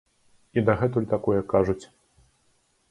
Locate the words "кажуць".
1.55-1.81